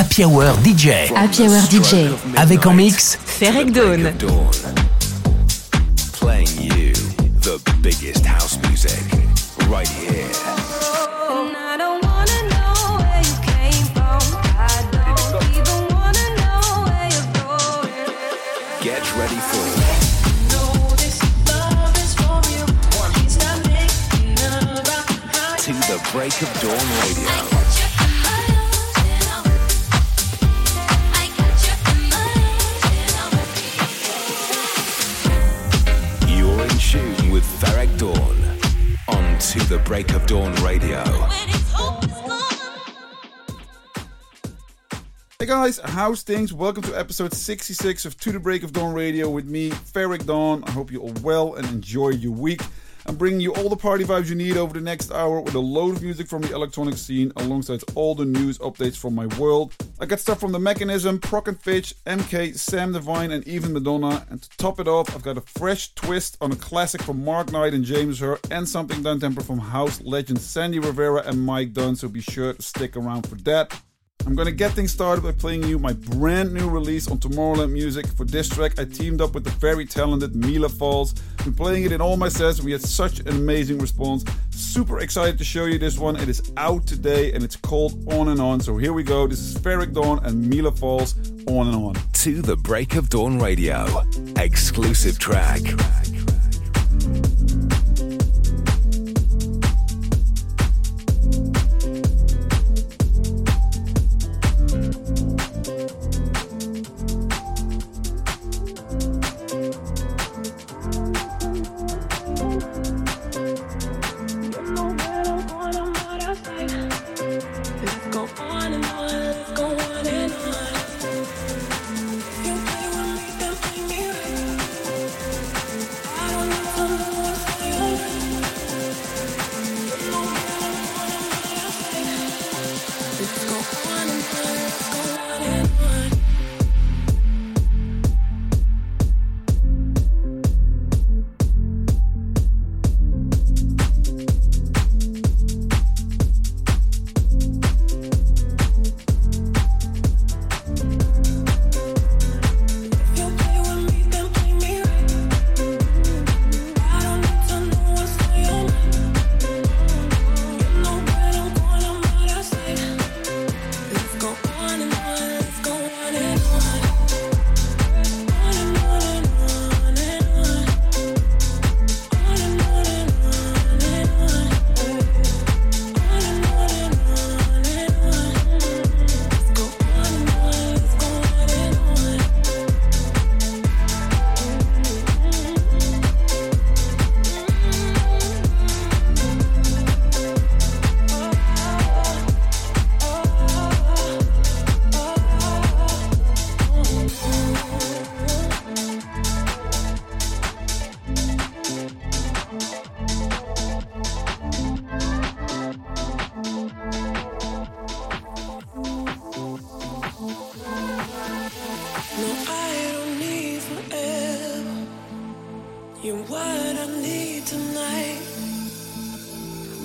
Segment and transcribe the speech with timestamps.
[0.00, 1.12] Happy Hour DJ.
[1.14, 2.08] Happy Hour DJ.
[2.34, 4.10] Avec en mix Ferreck Dawn.
[6.14, 6.94] Playing you
[7.42, 8.98] the biggest house music
[9.68, 10.24] right here.
[18.82, 19.60] Get ready for
[25.60, 27.89] To the Break of Dawn Radio.
[37.40, 38.36] With Ferreck Dawn
[39.08, 41.02] on To the Break of Dawn Radio.
[45.38, 46.52] Hey guys, how's things?
[46.52, 50.62] Welcome to episode 66 of To the Break of Dawn Radio with me, Ferreck Dawn.
[50.64, 52.60] I hope you're all well and enjoy your week.
[53.10, 55.58] I'm bringing you all the party vibes you need over the next hour with a
[55.58, 59.74] load of music from the electronic scene alongside all the news updates from my world.
[59.98, 64.24] I got stuff from The Mechanism, Prok and Fitch, MK, Sam Divine, and even Madonna.
[64.30, 67.50] And to top it off, I've got a fresh twist on a classic from Mark
[67.50, 71.96] Knight and James Hurr, and something downtempo from house legends Sandy Rivera and Mike Dunn,
[71.96, 73.76] so be sure to stick around for that.
[74.26, 78.06] I'm gonna get things started by playing you my brand new release on Tomorrowland Music.
[78.06, 81.14] For this track, I teamed up with the very talented Mila Falls.
[81.44, 82.62] Been playing it in all my sets.
[82.62, 84.24] We had such an amazing response.
[84.50, 86.16] Super excited to show you this one.
[86.16, 88.60] It is out today and it's called On and On.
[88.60, 89.26] So here we go.
[89.26, 91.94] This is Ferreck Dawn and Mila Falls On and On.
[91.94, 93.86] To the Break of Dawn Radio.
[94.36, 95.62] Exclusive track.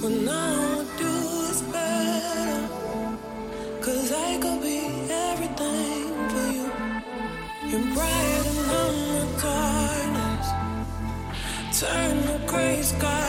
[0.08, 0.36] If you.
[12.56, 13.25] Play with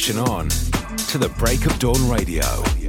[0.00, 0.48] session on
[0.96, 2.79] to the break of dawn radio.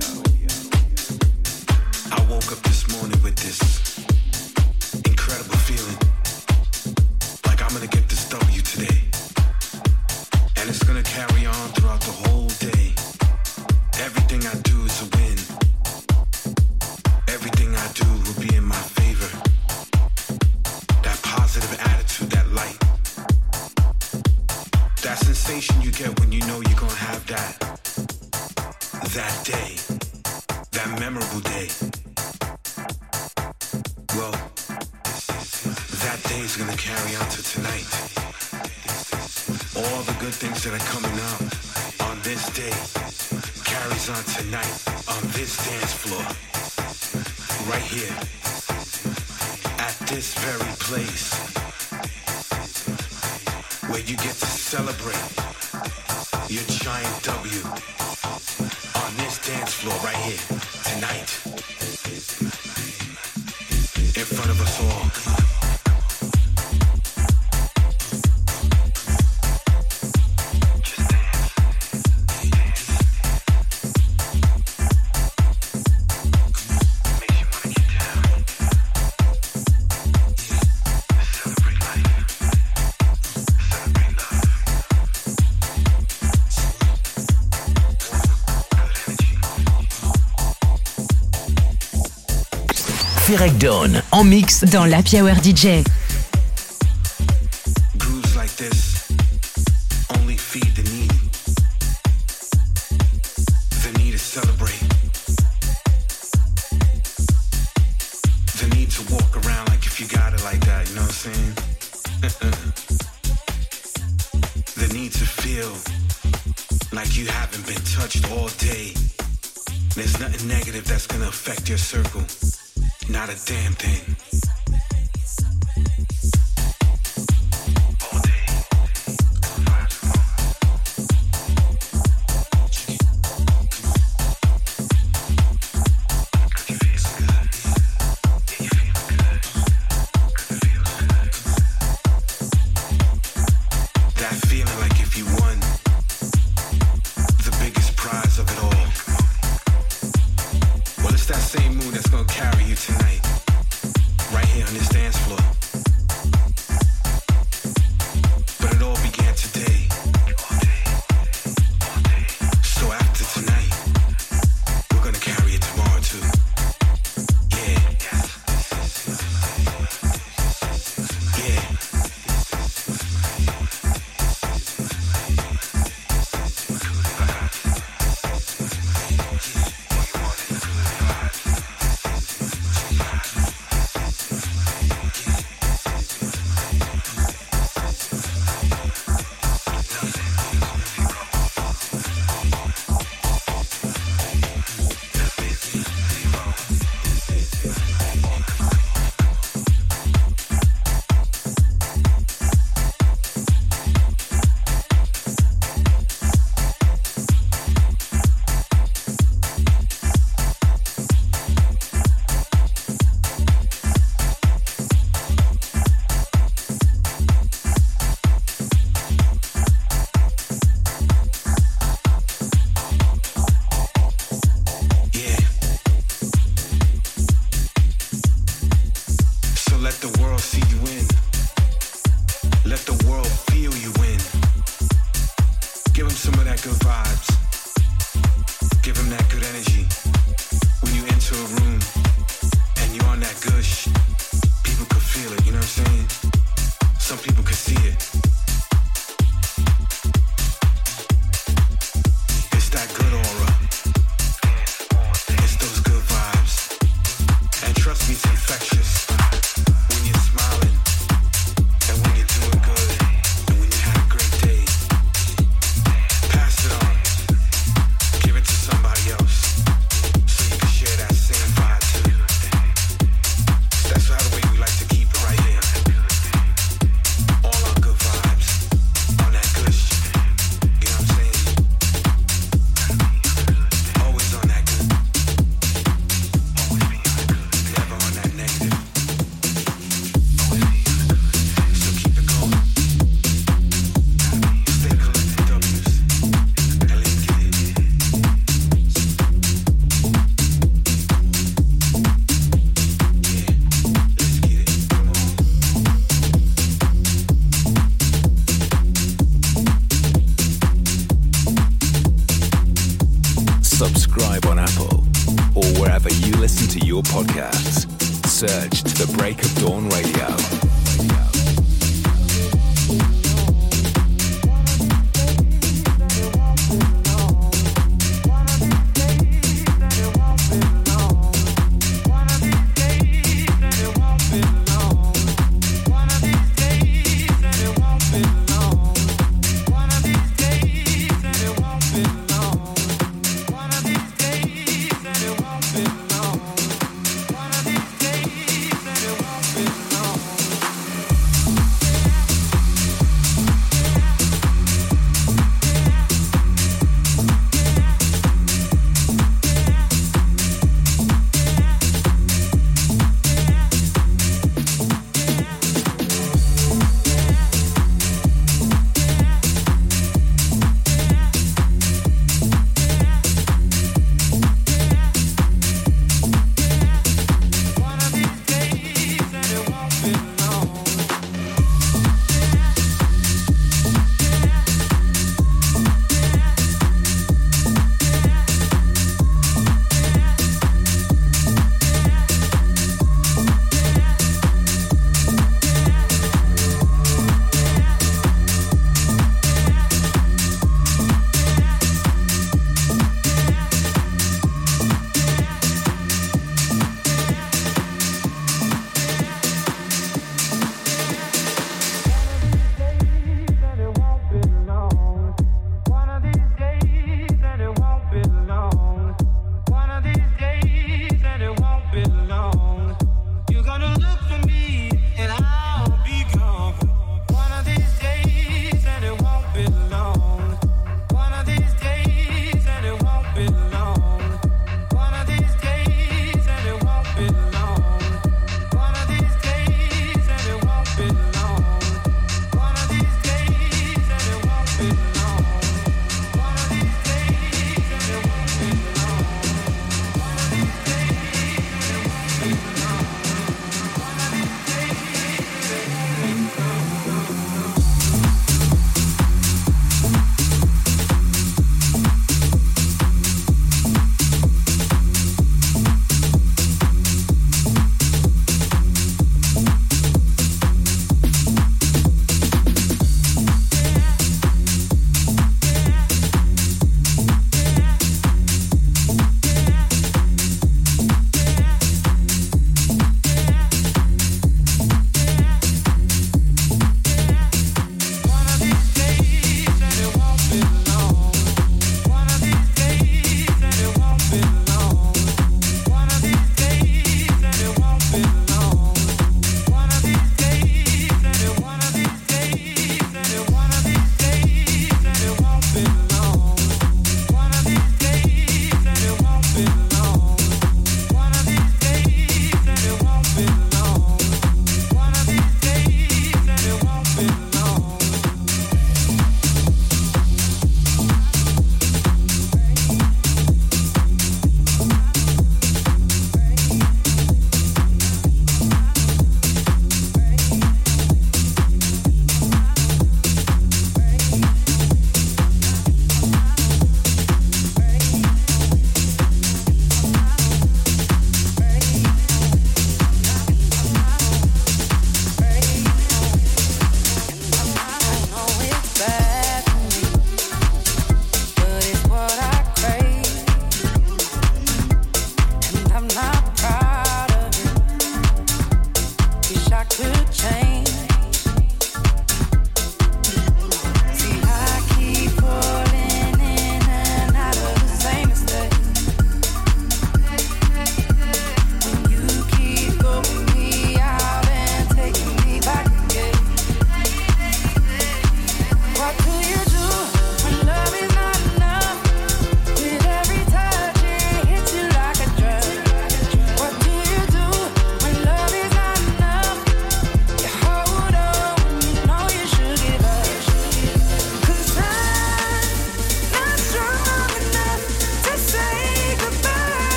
[94.12, 95.84] En mix dans l'Happy Hour DJ.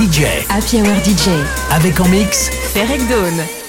[0.00, 0.46] DJ.
[0.48, 1.28] Happy Hour DJ.
[1.70, 2.48] Avec en mix.
[2.72, 3.59] Ferek Dawn.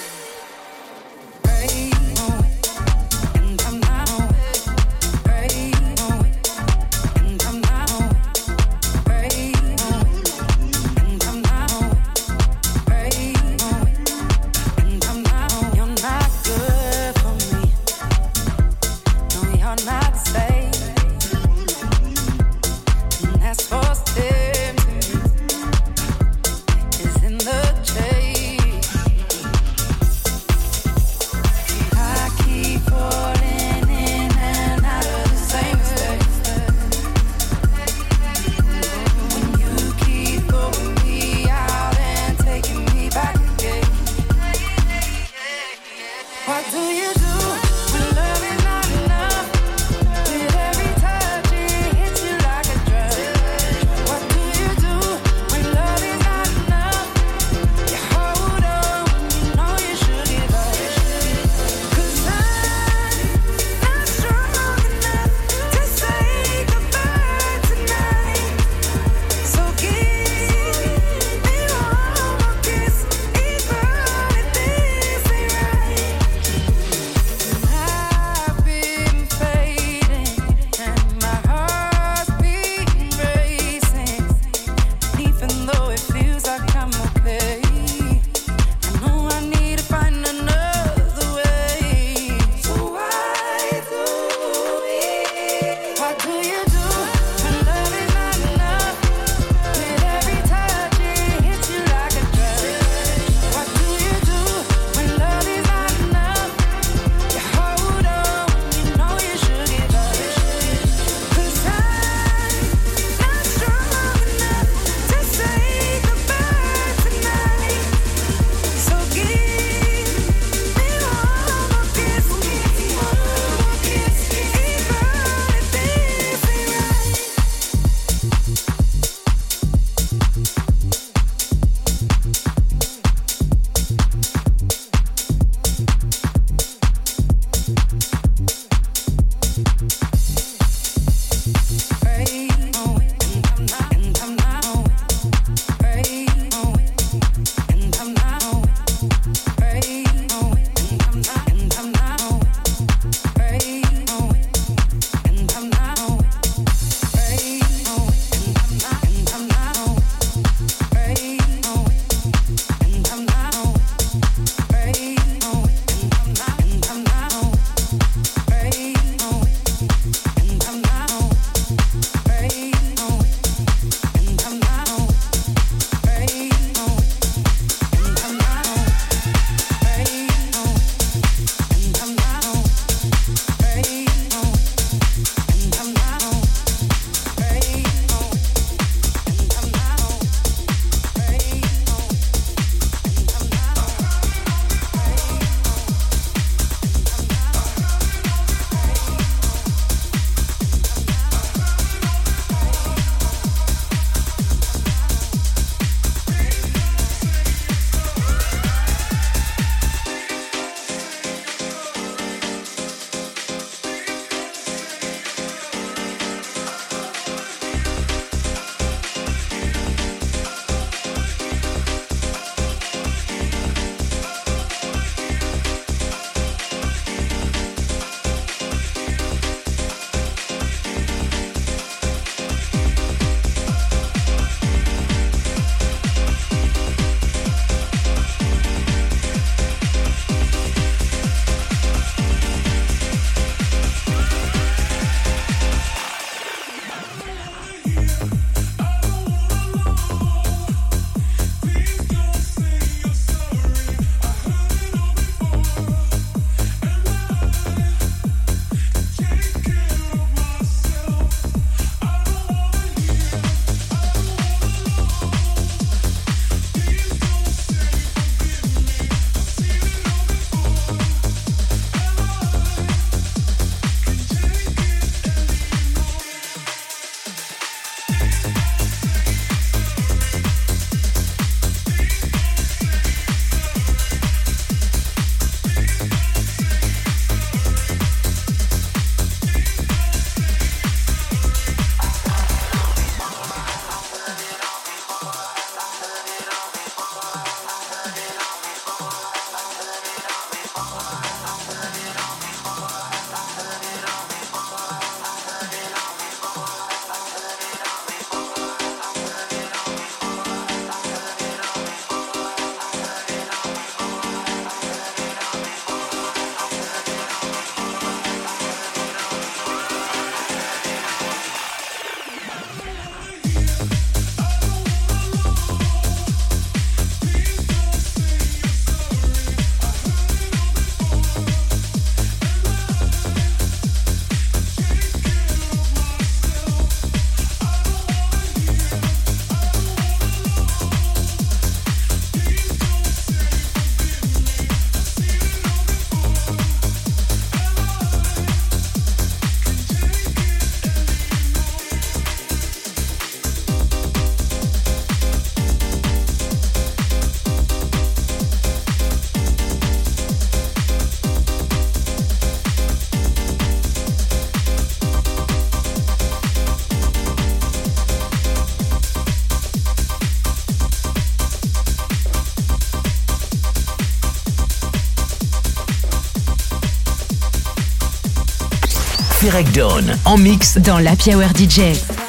[379.51, 379.79] direct
[380.23, 382.20] en mix dans l'Happy Hour DJ.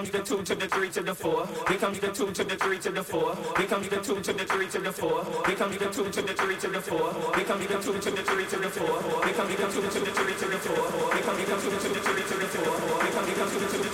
[0.00, 1.46] comes the two to the three to the four.
[1.68, 3.36] Here comes the two to the three to the four.
[3.58, 5.24] Here comes the two to the three to the four.
[5.44, 7.12] Here comes the two to the three to the four.
[7.36, 8.96] Here comes the two to the three to the four.
[9.24, 11.12] Here comes the two to the three to the four.
[11.12, 12.72] Here comes the two to the three to the four.
[13.04, 13.89] Here comes the two to the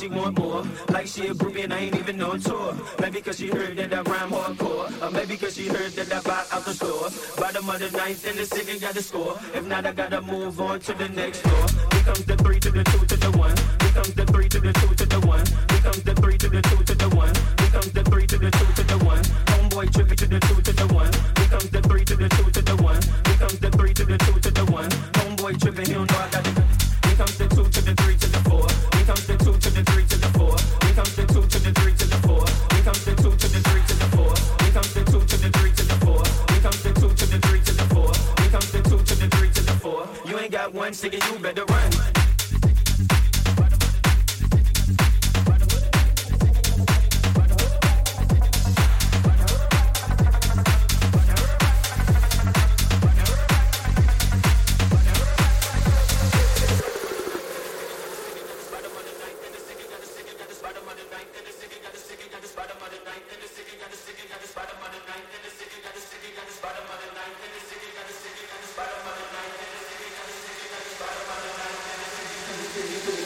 [0.00, 0.64] she want more.
[0.88, 2.74] Like she a groupie and I ain't even on tour.
[3.00, 5.02] Maybe cause she heard that I rhyme hardcore.
[5.02, 7.10] Or maybe cause she heard that I buy out the store.
[7.36, 9.38] Bottom of the ninth and the city got the score.
[9.54, 11.66] If not, I gotta move on to the next door.
[11.92, 13.19] Here comes the three to the two to the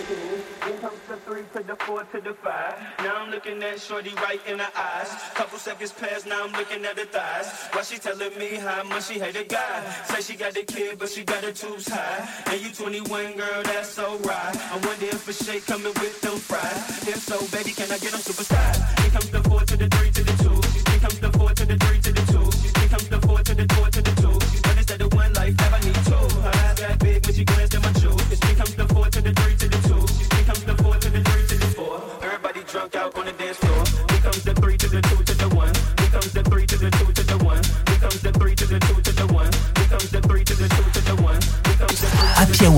[0.07, 0.54] Cool.
[0.65, 2.75] Here comes the three to the four to the five.
[3.01, 5.13] Now I'm looking at Shorty right in the eyes.
[5.35, 7.69] Couple seconds pass, now I'm looking at her thighs.
[7.73, 9.85] Why she telling me how much she hate a guy?
[10.09, 12.27] Say she got the kid, but she got her tubes high.
[12.47, 14.19] And you 21, girl, that's so.
[14.25, 17.09] I wonder if a shake coming with them fries.
[17.09, 19.01] If so, baby, can I get them superstars?
[19.01, 20.91] Here comes the four to the three to the two.
[20.91, 22.81] Here comes the four to the three to the two.
[22.81, 23.89] Here comes the four to the four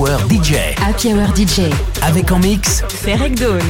[0.07, 0.73] Hour DJ.
[0.81, 1.69] Happy Hour DJ.
[2.01, 3.61] Avec en mix Ferrec Dawn.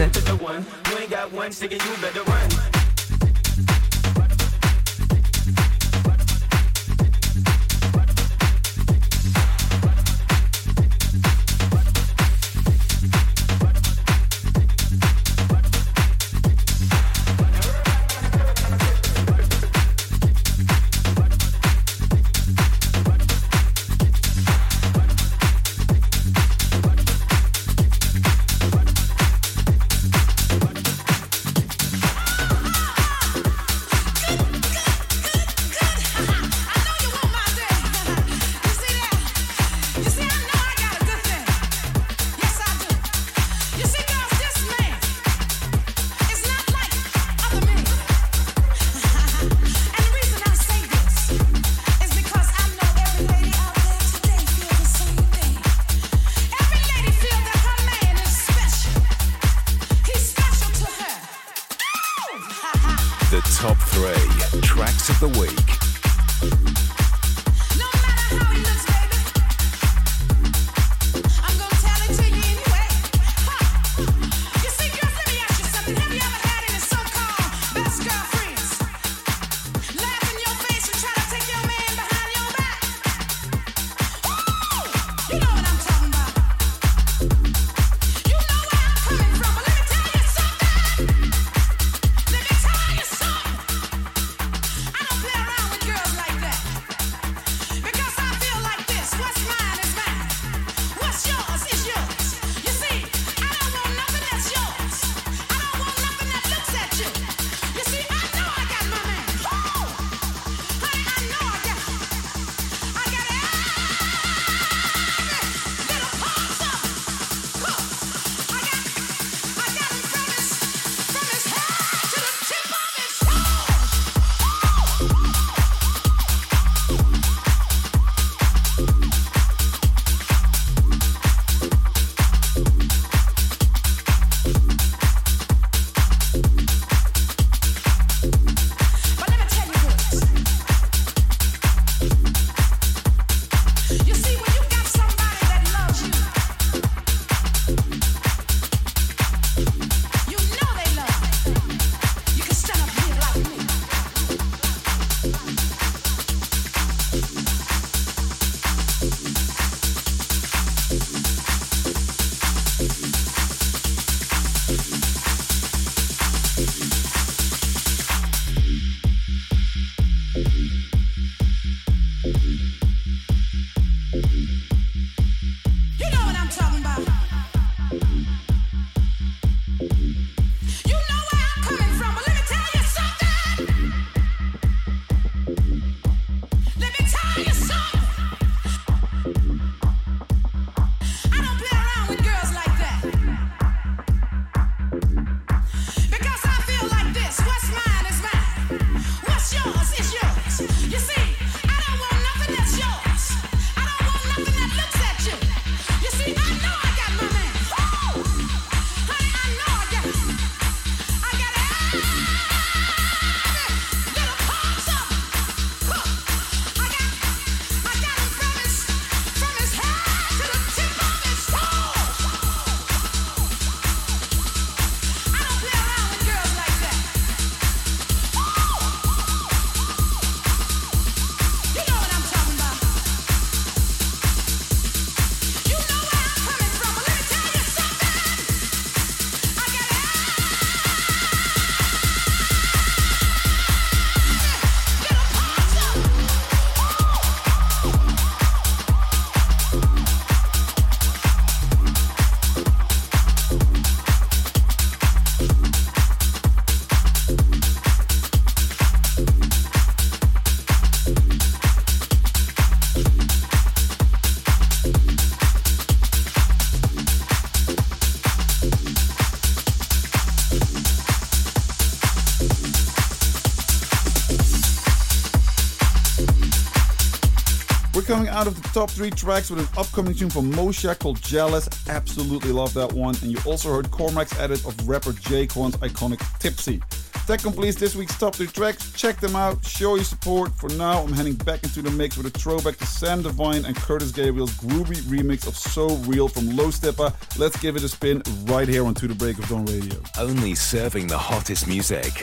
[278.07, 281.67] Coming out of the top three tracks with an upcoming tune from Mosha called Jealous.
[281.89, 283.15] Absolutely love that one.
[283.21, 286.81] And you also heard Cormac's edit of rapper J-Kwon's iconic Tipsy.
[287.27, 288.93] That completes this week's top three tracks.
[288.93, 290.53] Check them out, show your support.
[290.57, 293.75] For now, I'm heading back into the mix with a throwback to Sam Divine and
[293.75, 297.13] Curtis Gabriel's groovy remix of So Real from Low Steppa.
[297.37, 300.01] Let's give it a spin right here on To the Break of Dawn Radio.
[300.17, 302.13] Only serving the hottest music.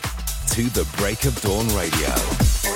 [0.53, 2.74] To the Break of Dawn Radio.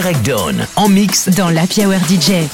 [0.00, 2.48] Ferrec Dawn en mix dans la Hour DJ.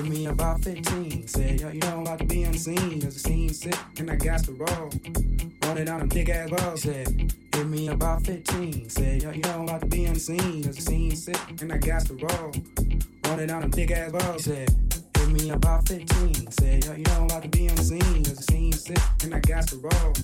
[0.00, 1.28] About 15.
[1.28, 3.00] Said, yo, you know I'm about to be on the scene.
[3.00, 4.90] There's a sick, and I got to roll.
[5.62, 6.82] Running down them thick ass balls.
[6.82, 8.88] Said, hit me about 15.
[8.88, 10.62] Said, yo, you know I'm about to be on the scene.
[10.62, 12.52] There's a sick, and I got to roll.
[13.24, 14.44] Running down them thick ass balls.
[14.44, 14.70] Said,
[15.16, 16.50] hit me about 15.
[16.50, 18.22] Said, yo, you know I'm about to be on the scene.
[18.22, 20.14] There's a sick, and I got to roll.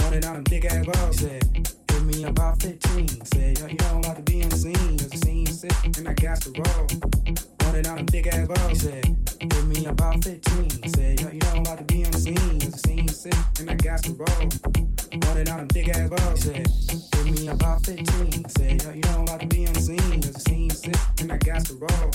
[0.00, 1.18] Running down them thick ass balls.
[1.18, 3.08] Said, hit me about 15.
[3.26, 4.96] Said, yo, you know I'm about to be on the scene.
[4.96, 7.51] There's a sick, and I got to roll.
[7.72, 8.80] Running down them thick ass balls.
[8.80, 9.06] Said,
[9.40, 10.92] hit me about 15.
[10.92, 12.60] Said, yo, you know I'm about to be on the scene.
[12.60, 14.28] A scene sick, and I got to roll.
[14.28, 16.40] Running down them thick ass balls.
[16.42, 18.48] Said, hit me about 15.
[18.50, 20.20] Said, yo, you know I'm about to be on the scene.
[20.20, 22.10] A scene sick, and I got to roll.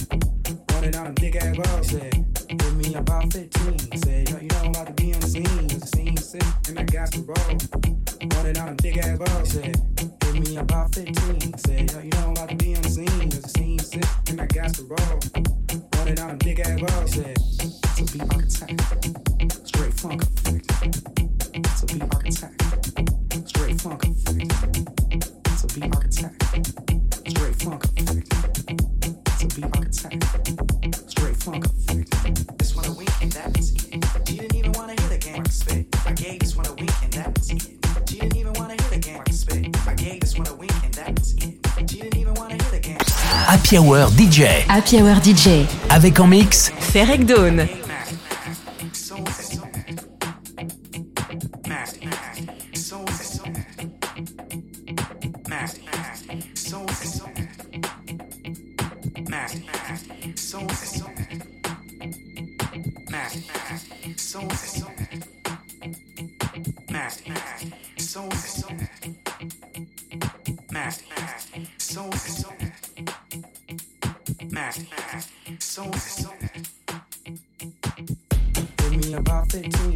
[0.74, 1.88] Running down them thick ass balls.
[1.90, 2.14] Said,
[2.48, 3.98] hit me about 15.
[3.98, 5.72] Said, yo, you know I'm about to be on the scene.
[5.72, 7.58] A scene sick, and I got to roll.
[8.36, 9.50] Running down them thick ass balls.
[9.54, 9.82] Said,
[10.40, 11.58] me about 15.
[11.58, 13.30] Said, yo, I'm about to be the scene.
[13.30, 15.20] There's a scene sick, and I got to roll.
[16.16, 17.12] Down them thick ass balls.
[17.14, 17.38] Said,
[17.98, 19.68] to be architect.
[19.68, 20.68] Straight funk effect.
[21.80, 23.50] To be architect.
[23.50, 24.17] Straight funk.
[43.68, 44.44] Happy Hour DJ.
[44.70, 45.66] Happy Hour DJ.
[45.90, 47.68] Avec en mix Ferek Dawn.
[71.78, 72.47] So so
[79.54, 79.87] Hit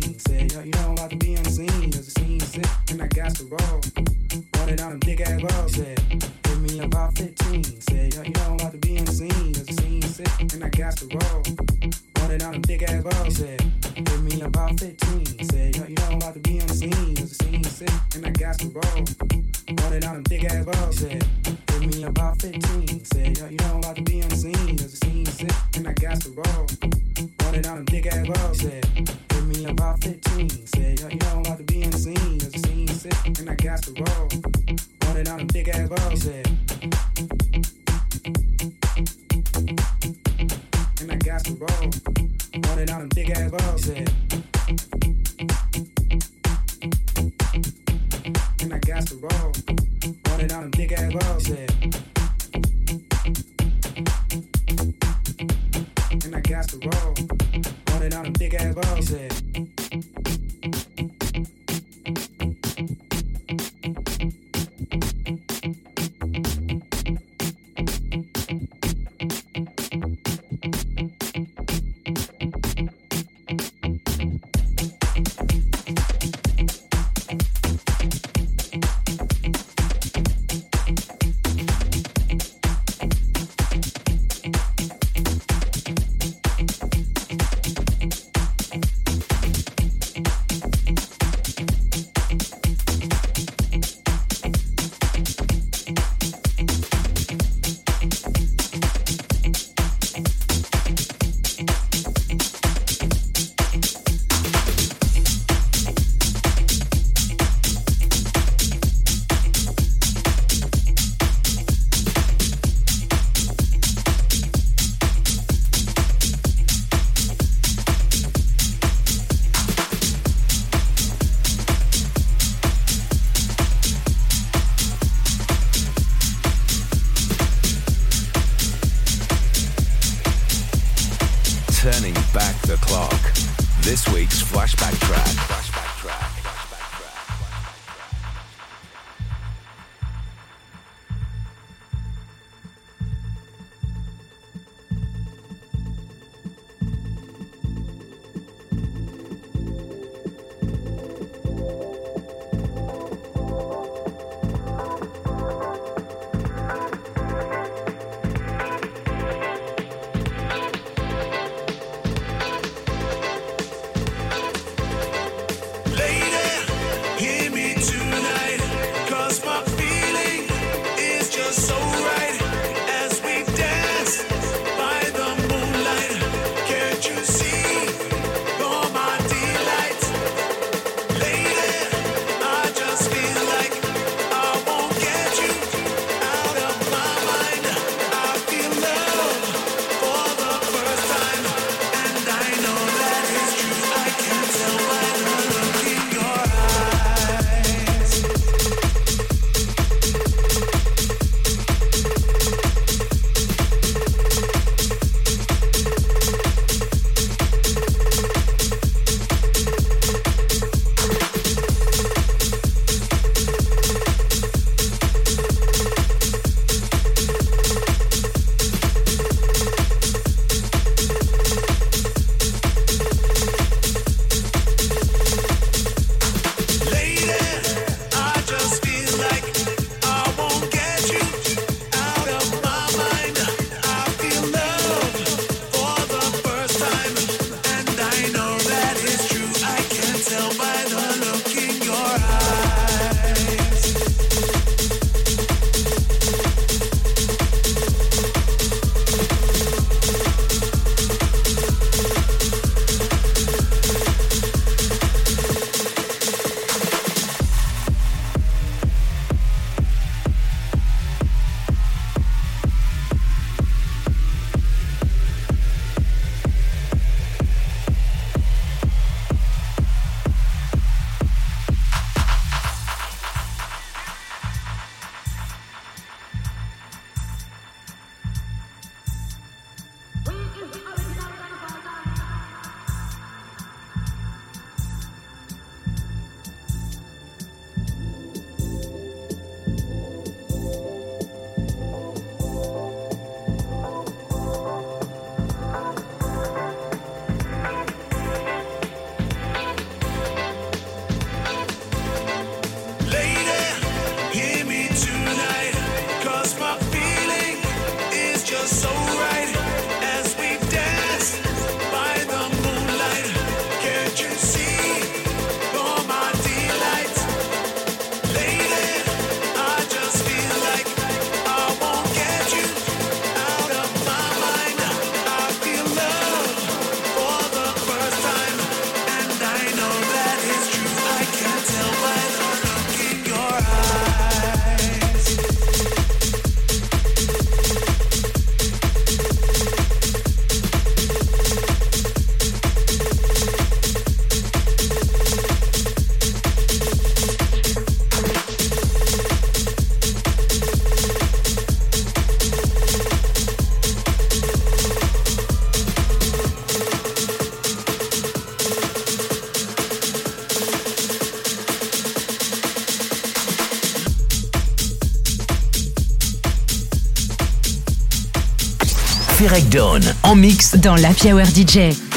[369.51, 372.10] direct down en mix dans la Hour DJ.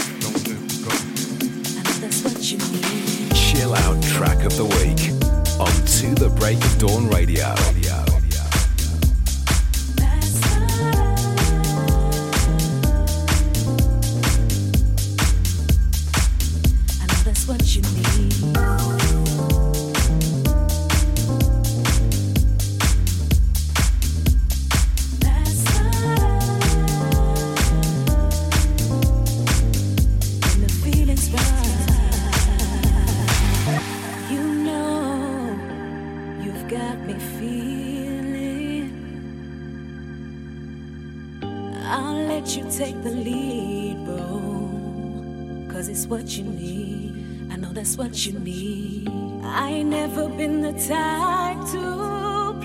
[49.95, 51.87] never been the type to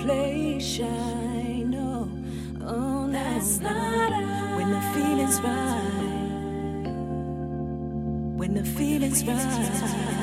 [0.02, 1.64] play shy.
[1.76, 2.08] No,
[2.62, 4.10] oh, no, that's not
[4.56, 6.86] When the feeling's right,
[8.40, 10.19] when the feeling's right.